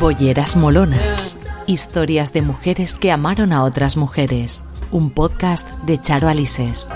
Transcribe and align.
Bolleras 0.00 0.56
Molonas. 0.56 1.38
Historias 1.66 2.32
de 2.32 2.40
mujeres 2.40 2.94
que 2.94 3.12
amaron 3.12 3.52
a 3.52 3.64
otras 3.64 3.98
mujeres. 3.98 4.64
Un 4.90 5.10
podcast 5.10 5.68
de 5.82 6.00
Charo 6.00 6.26
Alises. 6.26 6.88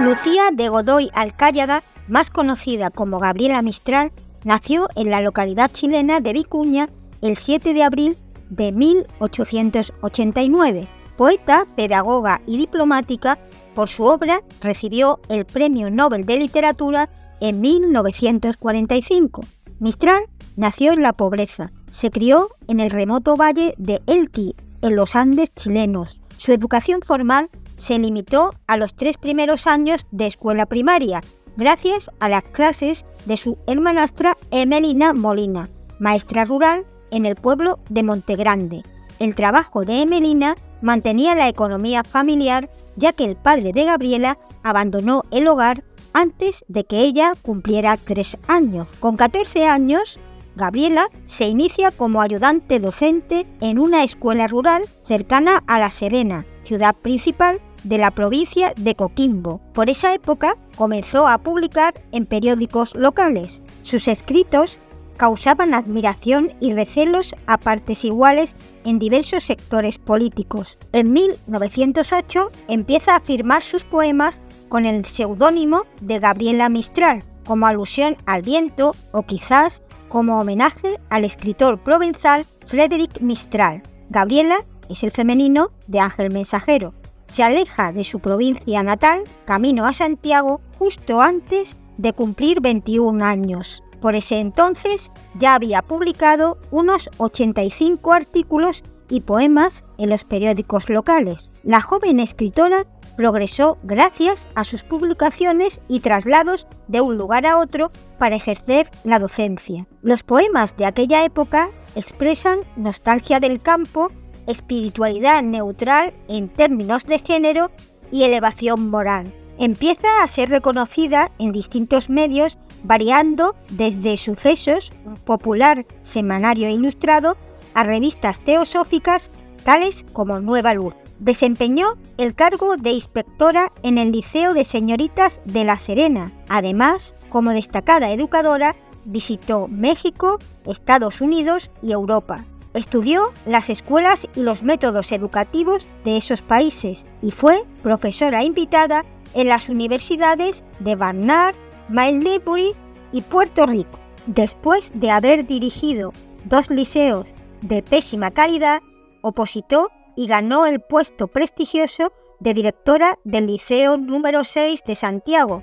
Lucía 0.00 0.44
de 0.54 0.70
Godoy 0.70 1.10
Alcáyaga, 1.12 1.82
más 2.08 2.30
conocida 2.30 2.88
como 2.88 3.18
Gabriela 3.18 3.60
Mistral, 3.60 4.10
nació 4.42 4.88
en 4.96 5.10
la 5.10 5.20
localidad 5.20 5.70
chilena 5.70 6.20
de 6.20 6.32
Vicuña 6.32 6.88
el 7.20 7.36
7 7.36 7.74
de 7.74 7.82
abril 7.82 8.16
de 8.48 8.72
1889. 8.72 10.88
Poeta, 11.18 11.66
pedagoga 11.76 12.40
y 12.46 12.56
diplomática, 12.56 13.38
por 13.74 13.90
su 13.90 14.04
obra 14.04 14.40
recibió 14.62 15.20
el 15.28 15.44
Premio 15.44 15.90
Nobel 15.90 16.24
de 16.24 16.38
Literatura 16.38 17.10
en 17.40 17.60
1945. 17.60 19.44
Mistral 19.78 20.22
nació 20.56 20.92
en 20.92 21.02
la 21.02 21.12
pobreza. 21.12 21.72
Se 21.90 22.10
crió 22.10 22.50
en 22.68 22.80
el 22.80 22.90
remoto 22.90 23.36
valle 23.36 23.74
de 23.78 24.00
Elqui, 24.06 24.54
en 24.82 24.96
los 24.96 25.16
Andes 25.16 25.54
chilenos. 25.54 26.20
Su 26.36 26.52
educación 26.52 27.00
formal 27.02 27.50
se 27.76 27.98
limitó 27.98 28.52
a 28.66 28.76
los 28.76 28.94
tres 28.94 29.16
primeros 29.18 29.66
años 29.66 30.06
de 30.10 30.26
escuela 30.26 30.66
primaria, 30.66 31.20
gracias 31.56 32.10
a 32.20 32.28
las 32.28 32.42
clases 32.42 33.04
de 33.24 33.36
su 33.36 33.58
hermanastra 33.66 34.36
Emelina 34.50 35.12
Molina, 35.12 35.68
maestra 35.98 36.44
rural 36.44 36.86
en 37.10 37.26
el 37.26 37.36
pueblo 37.36 37.78
de 37.88 38.02
Montegrande. 38.02 38.82
El 39.18 39.34
trabajo 39.34 39.84
de 39.84 40.02
Emelina 40.02 40.56
mantenía 40.82 41.34
la 41.34 41.48
economía 41.48 42.04
familiar 42.04 42.68
ya 42.96 43.12
que 43.12 43.24
el 43.24 43.36
padre 43.36 43.72
de 43.72 43.84
Gabriela 43.84 44.38
abandonó 44.62 45.22
el 45.30 45.46
hogar 45.48 45.84
antes 46.16 46.64
de 46.68 46.84
que 46.84 47.00
ella 47.00 47.34
cumpliera 47.42 47.98
tres 47.98 48.38
años. 48.48 48.88
Con 49.00 49.18
14 49.18 49.66
años, 49.66 50.18
Gabriela 50.54 51.10
se 51.26 51.44
inicia 51.44 51.90
como 51.90 52.22
ayudante 52.22 52.80
docente 52.80 53.46
en 53.60 53.78
una 53.78 54.02
escuela 54.02 54.46
rural 54.48 54.84
cercana 55.06 55.62
a 55.66 55.78
La 55.78 55.90
Serena, 55.90 56.46
ciudad 56.64 56.96
principal 56.96 57.60
de 57.84 57.98
la 57.98 58.12
provincia 58.12 58.72
de 58.78 58.94
Coquimbo. 58.94 59.60
Por 59.74 59.90
esa 59.90 60.14
época 60.14 60.56
comenzó 60.74 61.28
a 61.28 61.36
publicar 61.36 61.92
en 62.12 62.24
periódicos 62.24 62.94
locales. 62.94 63.60
Sus 63.82 64.08
escritos 64.08 64.78
causaban 65.18 65.74
admiración 65.74 66.52
y 66.60 66.72
recelos 66.72 67.34
a 67.46 67.58
partes 67.58 68.04
iguales 68.04 68.56
en 68.84 68.98
diversos 68.98 69.44
sectores 69.44 69.98
políticos. 69.98 70.78
En 70.92 71.12
1908 71.12 72.50
empieza 72.68 73.16
a 73.16 73.20
firmar 73.20 73.62
sus 73.62 73.84
poemas 73.84 74.40
con 74.68 74.86
el 74.86 75.04
seudónimo 75.04 75.82
de 76.00 76.18
Gabriela 76.18 76.68
Mistral, 76.68 77.22
como 77.46 77.66
alusión 77.66 78.16
al 78.26 78.42
viento 78.42 78.94
o 79.12 79.22
quizás 79.22 79.82
como 80.08 80.40
homenaje 80.40 81.00
al 81.10 81.24
escritor 81.24 81.82
provenzal 81.82 82.46
Frédéric 82.66 83.20
Mistral. 83.20 83.82
Gabriela 84.10 84.64
es 84.88 85.02
el 85.02 85.10
femenino 85.10 85.70
de 85.86 86.00
Ángel 86.00 86.32
Mensajero. 86.32 86.94
Se 87.26 87.42
aleja 87.42 87.92
de 87.92 88.04
su 88.04 88.20
provincia 88.20 88.82
natal, 88.82 89.24
camino 89.44 89.84
a 89.84 89.92
Santiago, 89.92 90.60
justo 90.78 91.20
antes 91.20 91.76
de 91.98 92.12
cumplir 92.12 92.60
21 92.60 93.24
años. 93.24 93.82
Por 94.00 94.14
ese 94.14 94.38
entonces 94.38 95.10
ya 95.38 95.54
había 95.54 95.82
publicado 95.82 96.58
unos 96.70 97.10
85 97.16 98.12
artículos 98.12 98.84
y 99.08 99.20
poemas 99.20 99.84
en 99.98 100.10
los 100.10 100.24
periódicos 100.24 100.88
locales. 100.88 101.52
La 101.62 101.80
joven 101.80 102.20
escritora 102.20 102.86
progresó 103.16 103.78
gracias 103.82 104.46
a 104.54 104.64
sus 104.64 104.84
publicaciones 104.84 105.80
y 105.88 106.00
traslados 106.00 106.66
de 106.86 107.00
un 107.00 107.16
lugar 107.16 107.46
a 107.46 107.58
otro 107.58 107.90
para 108.18 108.36
ejercer 108.36 108.90
la 109.04 109.18
docencia. 109.18 109.86
Los 110.02 110.22
poemas 110.22 110.76
de 110.76 110.86
aquella 110.86 111.24
época 111.24 111.70
expresan 111.94 112.60
nostalgia 112.76 113.40
del 113.40 113.60
campo, 113.60 114.10
espiritualidad 114.46 115.42
neutral 115.42 116.12
en 116.28 116.48
términos 116.48 117.04
de 117.06 117.18
género 117.18 117.70
y 118.12 118.22
elevación 118.24 118.90
moral. 118.90 119.32
Empieza 119.58 120.22
a 120.22 120.28
ser 120.28 120.50
reconocida 120.50 121.30
en 121.38 121.52
distintos 121.52 122.10
medios 122.10 122.58
variando 122.84 123.56
desde 123.70 124.16
Sucesos, 124.18 124.92
un 125.04 125.16
popular 125.16 125.86
semanario 126.02 126.68
ilustrado, 126.68 127.36
a 127.76 127.84
revistas 127.84 128.40
teosóficas 128.40 129.30
tales 129.62 130.04
como 130.14 130.40
Nueva 130.40 130.72
Luz. 130.74 130.94
Desempeñó 131.20 131.96
el 132.16 132.34
cargo 132.34 132.76
de 132.76 132.90
inspectora 132.90 133.70
en 133.82 133.98
el 133.98 134.12
Liceo 134.12 134.54
de 134.54 134.64
Señoritas 134.64 135.40
de 135.44 135.64
La 135.64 135.78
Serena. 135.78 136.32
Además, 136.48 137.14
como 137.28 137.50
destacada 137.50 138.10
educadora, 138.10 138.76
visitó 139.04 139.68
México, 139.68 140.38
Estados 140.64 141.20
Unidos 141.20 141.70
y 141.82 141.92
Europa. 141.92 142.44
Estudió 142.72 143.32
las 143.44 143.68
escuelas 143.68 144.26
y 144.34 144.40
los 144.40 144.62
métodos 144.62 145.12
educativos 145.12 145.86
de 146.04 146.16
esos 146.16 146.40
países 146.40 147.04
y 147.22 147.30
fue 147.30 147.62
profesora 147.82 148.42
invitada 148.42 149.04
en 149.34 149.48
las 149.48 149.68
universidades 149.68 150.64
de 150.78 150.96
Barnard, 150.96 151.54
Middlebury 151.90 152.74
y 153.12 153.20
Puerto 153.20 153.66
Rico. 153.66 153.98
Después 154.26 154.90
de 154.94 155.10
haber 155.10 155.46
dirigido 155.46 156.12
dos 156.44 156.70
liceos 156.70 157.26
de 157.62 157.82
pésima 157.82 158.30
calidad, 158.30 158.82
opositó 159.22 159.90
y 160.16 160.26
ganó 160.26 160.66
el 160.66 160.80
puesto 160.80 161.28
prestigioso 161.28 162.12
de 162.40 162.54
directora 162.54 163.18
del 163.24 163.46
Liceo 163.46 163.96
número 163.96 164.44
6 164.44 164.82
de 164.86 164.94
Santiago, 164.94 165.62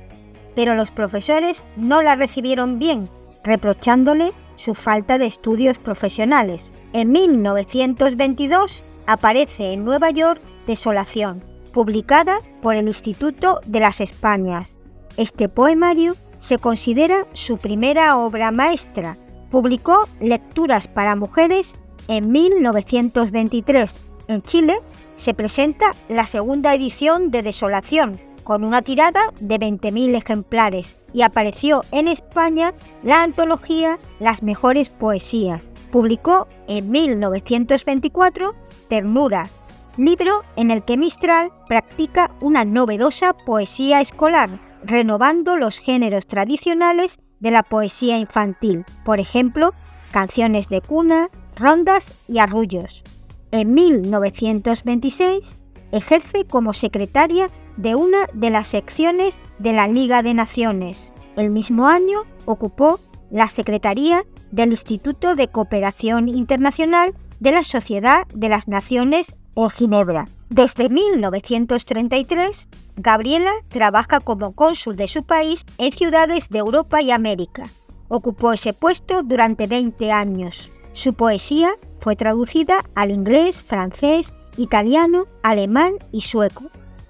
pero 0.56 0.76
los 0.76 0.92
profesores 0.92 1.64
no 1.76 2.02
la 2.02 2.16
recibieron 2.16 2.80
bien, 2.80 3.10
reprochándole 3.44 4.32
su 4.56 4.76
falta 4.76 5.18
de 5.18 5.26
estudios 5.26 5.78
profesionales. 5.78 6.74
En 6.94 7.12
1922 7.12 8.84
aparece 9.08 9.74
en 9.74 9.84
Nueva 9.84 10.12
York 10.12 10.42
Desolación, 10.68 11.44
publicada 11.74 12.40
por 12.62 12.76
el 12.76 12.88
Instituto 12.88 13.60
de 13.66 13.80
las 13.80 14.00
Españas. 14.00 14.80
Este 15.18 15.50
poemario 15.50 16.16
se 16.38 16.58
considera 16.58 17.26
su 17.34 17.58
primera 17.58 18.18
obra 18.18 18.52
maestra. 18.52 19.18
Publicó 19.50 20.08
Lecturas 20.20 20.88
para 20.88 21.16
Mujeres 21.16 21.76
en 22.08 22.32
1923. 22.32 24.02
En 24.28 24.42
Chile 24.42 24.80
se 25.18 25.34
presenta 25.34 25.94
la 26.10 26.26
segunda 26.26 26.74
edición 26.74 27.32
de 27.32 27.44
Desolación, 27.44 28.20
con 28.44 28.64
una 28.64 28.82
tirada 28.82 29.22
de 29.40 29.60
20.000 29.60 30.16
ejemplares, 30.18 31.04
y 31.14 31.22
apareció 31.22 31.84
en 31.92 32.08
España 32.08 32.74
la 33.04 33.24
antología 33.24 34.00
Las 34.20 34.44
mejores 34.44 34.90
poesías. 34.90 35.70
Publicó 35.92 36.48
en 36.68 36.92
1924 36.92 38.56
Ternura, 38.90 39.50
libro 39.98 40.42
en 40.56 40.72
el 40.72 40.84
que 40.84 40.98
Mistral 40.98 41.52
practica 41.68 42.32
una 42.42 42.66
novedosa 42.66 43.34
poesía 43.34 44.02
escolar, 44.02 44.60
renovando 44.84 45.56
los 45.56 45.80
géneros 45.80 46.26
tradicionales 46.26 47.20
de 47.40 47.52
la 47.52 47.64
poesía 47.64 48.18
infantil, 48.18 48.86
por 49.06 49.20
ejemplo, 49.20 49.74
canciones 50.12 50.68
de 50.70 50.82
cuna, 50.82 51.30
rondas 51.56 52.14
y 52.28 52.40
arrullos. 52.40 53.04
En 53.52 53.74
1926 53.74 55.56
ejerce 55.92 56.46
como 56.46 56.74
secretaria 56.74 57.50
de 57.78 57.96
una 57.96 58.28
de 58.34 58.50
las 58.50 58.68
secciones 58.68 59.40
de 59.60 59.74
la 59.74 59.88
Liga 59.88 60.24
de 60.24 60.34
Naciones. 60.34 61.14
El 61.36 61.50
mismo 61.50 61.88
año 61.88 62.24
ocupó 62.46 63.00
la 63.32 63.50
secretaría 63.50 64.24
del 64.52 64.72
Instituto 64.72 65.36
de 65.36 65.48
Cooperación 65.48 66.30
Internacional 66.30 67.14
de 67.40 67.52
la 67.52 67.64
Sociedad 67.64 68.28
de 68.28 68.50
las 68.50 68.68
Naciones 68.68 69.36
en 69.56 69.70
Ginebra. 69.70 70.28
Desde 70.50 70.90
1933, 70.90 72.68
Gabriela 72.96 73.52
trabaja 73.70 74.20
como 74.20 74.54
cónsul 74.54 74.96
de 74.96 75.08
su 75.08 75.24
país 75.24 75.66
en 75.80 75.92
ciudades 75.92 76.50
de 76.50 76.60
Europa 76.60 77.02
y 77.02 77.12
América. 77.12 77.64
Ocupó 78.08 78.54
ese 78.54 78.74
puesto 78.74 79.24
durante 79.24 79.66
20 79.66 80.12
años. 80.12 80.72
Su 80.94 81.14
poesía 81.14 81.76
fue 82.00 82.16
traducida 82.16 82.84
al 82.96 83.12
inglés, 83.12 83.62
francés, 83.62 84.34
italiano, 84.58 85.26
alemán 85.42 85.94
y 86.12 86.22
sueco, 86.22 86.66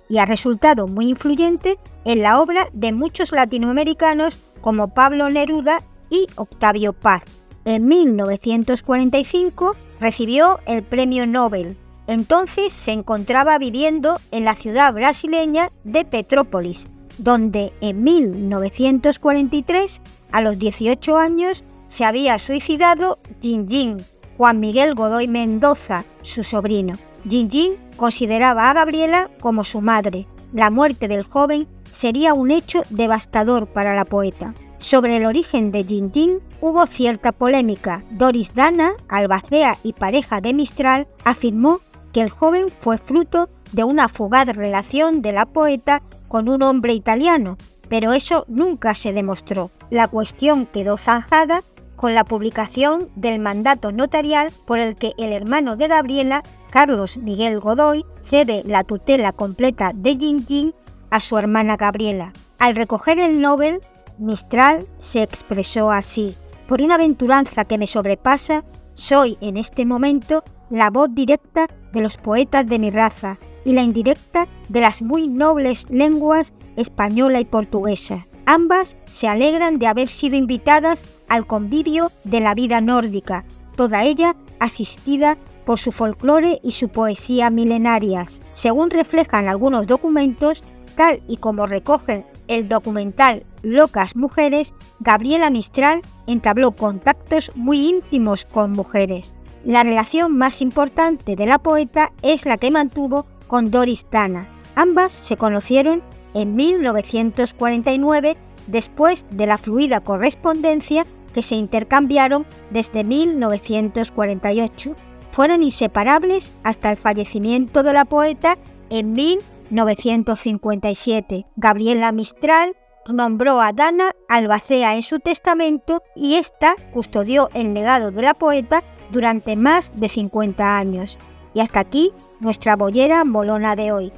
y 0.09 0.17
ha 0.17 0.25
resultado 0.25 0.87
muy 0.87 1.09
influyente 1.09 1.77
en 2.05 2.21
la 2.21 2.41
obra 2.41 2.69
de 2.73 2.91
muchos 2.91 3.31
latinoamericanos 3.31 4.37
como 4.61 4.93
Pablo 4.93 5.29
Neruda 5.29 5.81
y 6.09 6.27
Octavio 6.35 6.93
Paz. 6.93 7.23
En 7.65 7.87
1945 7.87 9.75
recibió 9.99 10.59
el 10.65 10.83
Premio 10.83 11.25
Nobel 11.25 11.77
entonces 12.07 12.73
se 12.73 12.91
encontraba 12.91 13.57
viviendo 13.57 14.19
en 14.31 14.43
la 14.45 14.55
ciudad 14.55 14.93
brasileña 14.93 15.69
de 15.83 16.03
Petrópolis, 16.05 16.87
donde 17.17 17.71
en 17.81 18.03
1943, 18.03 20.01
a 20.31 20.41
los 20.41 20.59
18 20.59 21.17
años, 21.17 21.63
se 21.93 22.05
había 22.05 22.39
suicidado 22.39 23.19
Jin 23.39 24.03
Juan 24.35 24.59
Miguel 24.59 24.95
Godoy 24.95 25.27
Mendoza, 25.27 26.05
su 26.23 26.43
sobrino. 26.43 26.97
Jin 27.29 27.77
consideraba 27.97 28.71
a 28.71 28.73
Gabriela 28.73 29.29
como 29.39 29.63
su 29.63 29.79
madre. 29.79 30.25
La 30.53 30.71
muerte 30.71 31.07
del 31.07 31.21
joven 31.21 31.67
sería 31.91 32.33
un 32.33 32.49
hecho 32.49 32.81
devastador 32.89 33.67
para 33.67 33.95
la 33.95 34.05
poeta. 34.05 34.55
Sobre 34.79 35.17
el 35.17 35.25
origen 35.25 35.71
de 35.71 35.83
Jin 35.83 36.11
Jin 36.11 36.39
hubo 36.61 36.87
cierta 36.87 37.31
polémica. 37.31 38.03
Doris 38.09 38.55
Dana, 38.55 38.93
albacea 39.07 39.77
y 39.83 39.93
pareja 39.93 40.41
de 40.41 40.53
Mistral, 40.53 41.07
afirmó 41.23 41.81
que 42.11 42.21
el 42.21 42.31
joven 42.31 42.69
fue 42.79 42.97
fruto 42.97 43.49
de 43.71 43.83
una 43.83 44.09
fugaz 44.09 44.47
relación 44.47 45.21
de 45.21 45.31
la 45.31 45.45
poeta 45.45 46.01
con 46.27 46.49
un 46.49 46.63
hombre 46.63 46.93
italiano, 46.93 47.57
pero 47.87 48.13
eso 48.13 48.45
nunca 48.47 48.95
se 48.95 49.13
demostró. 49.13 49.69
La 49.91 50.07
cuestión 50.07 50.65
quedó 50.65 50.97
zanjada 50.97 51.61
con 51.95 52.13
la 52.13 52.25
publicación 52.25 53.09
del 53.15 53.39
mandato 53.39 53.91
notarial 53.91 54.51
por 54.65 54.79
el 54.79 54.95
que 54.95 55.13
el 55.17 55.31
hermano 55.31 55.77
de 55.77 55.87
Gabriela, 55.87 56.43
Carlos 56.71 57.17
Miguel 57.17 57.59
Godoy, 57.59 58.05
cede 58.29 58.63
la 58.65 58.83
tutela 58.83 59.31
completa 59.31 59.91
de 59.93 60.15
Jin 60.17 60.45
Jin 60.45 60.73
a 61.09 61.19
su 61.19 61.37
hermana 61.37 61.77
Gabriela. 61.77 62.33
Al 62.59 62.75
recoger 62.75 63.19
el 63.19 63.41
Nobel, 63.41 63.81
Mistral 64.17 64.87
se 64.99 65.23
expresó 65.23 65.91
así, 65.91 66.35
por 66.67 66.81
una 66.81 66.95
aventuranza 66.95 67.65
que 67.65 67.77
me 67.77 67.87
sobrepasa, 67.87 68.63
soy 68.93 69.37
en 69.41 69.57
este 69.57 69.85
momento 69.85 70.43
la 70.69 70.89
voz 70.89 71.09
directa 71.13 71.67
de 71.91 72.01
los 72.01 72.17
poetas 72.17 72.67
de 72.67 72.79
mi 72.79 72.89
raza 72.89 73.37
y 73.65 73.73
la 73.73 73.83
indirecta 73.83 74.47
de 74.69 74.81
las 74.81 75.01
muy 75.01 75.27
nobles 75.27 75.89
lenguas 75.89 76.53
española 76.75 77.39
y 77.39 77.45
portuguesa. 77.45 78.25
Ambas 78.45 78.97
se 79.09 79.27
alegran 79.27 79.79
de 79.79 79.87
haber 79.87 80.09
sido 80.09 80.35
invitadas 80.35 81.05
al 81.29 81.47
convivio 81.47 82.11
de 82.23 82.41
la 82.41 82.53
vida 82.53 82.81
nórdica, 82.81 83.45
toda 83.75 84.03
ella 84.03 84.35
asistida 84.59 85.37
por 85.65 85.79
su 85.79 85.91
folclore 85.91 86.59
y 86.61 86.71
su 86.71 86.89
poesía 86.89 87.49
milenarias. 87.49 88.41
Según 88.51 88.89
reflejan 88.89 89.47
algunos 89.47 89.87
documentos, 89.87 90.63
tal 90.95 91.21
y 91.27 91.37
como 91.37 91.67
recoge 91.67 92.25
el 92.47 92.67
documental 92.67 93.43
Locas 93.61 94.15
Mujeres, 94.15 94.73
Gabriela 94.99 95.49
Mistral 95.49 96.01
entabló 96.27 96.71
contactos 96.71 97.51
muy 97.55 97.87
íntimos 97.87 98.45
con 98.45 98.71
mujeres. 98.71 99.35
La 99.63 99.83
relación 99.83 100.37
más 100.37 100.61
importante 100.61 101.37
de 101.37 101.45
la 101.45 101.59
poeta 101.59 102.11
es 102.21 102.45
la 102.45 102.57
que 102.57 102.71
mantuvo 102.71 103.25
con 103.47 103.71
Doris 103.71 104.05
Tana. 104.05 104.47
Ambas 104.75 105.13
se 105.13 105.37
conocieron 105.37 106.03
en 106.33 106.55
1949 106.55 108.37
después 108.67 109.25
de 109.29 109.47
la 109.47 109.57
fluida 109.57 110.01
correspondencia 110.01 111.05
que 111.33 111.43
se 111.43 111.55
intercambiaron 111.55 112.45
desde 112.69 113.03
1948. 113.03 114.95
Fueron 115.31 115.63
inseparables 115.63 116.53
hasta 116.63 116.91
el 116.91 116.97
fallecimiento 116.97 117.81
de 117.83 117.93
la 117.93 118.05
poeta 118.05 118.57
en 118.89 119.13
1957. 119.13 121.47
Gabriela 121.55 122.11
Mistral 122.11 122.75
nombró 123.11 123.59
a 123.59 123.73
Dana 123.73 124.11
albacea 124.29 124.95
en 124.95 125.01
su 125.03 125.19
testamento 125.19 126.01
y 126.15 126.35
ésta 126.35 126.75
custodió 126.93 127.49
el 127.53 127.73
legado 127.73 128.11
de 128.11 128.21
la 128.21 128.35
poeta 128.35 128.83
durante 129.11 129.57
más 129.57 129.91
de 129.95 130.09
50 130.09 130.77
años. 130.77 131.17
Y 131.53 131.59
hasta 131.59 131.79
aquí 131.79 132.11
nuestra 132.39 132.75
bollera 132.75 133.23
molona 133.25 133.75
de 133.75 133.91
hoy. 133.91 134.13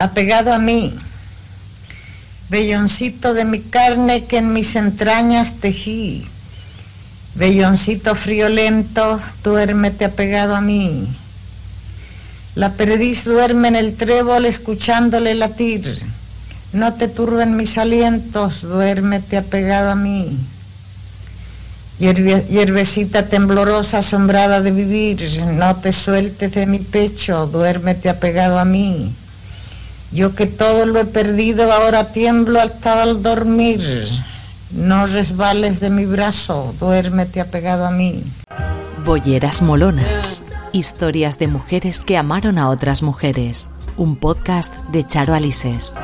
Apegado 0.00 0.52
a 0.52 0.58
mí, 0.58 0.92
velloncito 2.48 3.34
de 3.34 3.44
mi 3.44 3.60
carne 3.60 4.24
que 4.24 4.38
en 4.38 4.52
mis 4.52 4.76
entrañas 4.76 5.60
tejí, 5.60 6.26
velloncito 7.34 8.14
friolento, 8.14 9.20
duérmete 9.42 10.04
apegado 10.04 10.54
a 10.54 10.60
mí. 10.60 11.08
La 12.54 12.72
perdiz 12.72 13.24
duerme 13.24 13.68
en 13.68 13.76
el 13.76 13.96
trébol 13.96 14.46
escuchándole 14.46 15.34
latir 15.34 16.04
no 16.74 16.94
te 16.94 17.06
turben 17.06 17.56
mis 17.56 17.78
alientos, 17.78 18.62
duérmete 18.62 19.36
apegado 19.36 19.90
a 19.90 19.94
mí. 19.94 20.36
Hierbecita 22.00 23.28
temblorosa, 23.28 23.98
asombrada 23.98 24.60
de 24.60 24.72
vivir, 24.72 25.40
no 25.52 25.76
te 25.76 25.92
sueltes 25.92 26.52
de 26.52 26.66
mi 26.66 26.80
pecho, 26.80 27.46
duérmete 27.46 28.08
apegado 28.08 28.58
a 28.58 28.64
mí. 28.64 29.14
Yo 30.14 30.36
que 30.36 30.46
todo 30.46 30.86
lo 30.86 31.00
he 31.00 31.04
perdido, 31.06 31.72
ahora 31.72 32.12
tiemblo 32.12 32.60
hasta 32.60 33.02
al 33.02 33.20
dormir. 33.20 33.80
No 34.70 35.06
resbales 35.06 35.80
de 35.80 35.90
mi 35.90 36.06
brazo, 36.06 36.72
duérmete 36.78 37.40
apegado 37.40 37.84
a 37.84 37.90
mí. 37.90 38.22
Bolleras 39.04 39.60
Molonas. 39.60 40.44
Historias 40.72 41.40
de 41.40 41.48
mujeres 41.48 41.98
que 41.98 42.16
amaron 42.16 42.58
a 42.58 42.70
otras 42.70 43.02
mujeres. 43.02 43.70
Un 43.96 44.14
podcast 44.14 44.72
de 44.92 45.04
Charo 45.04 45.34
Alises. 45.34 45.94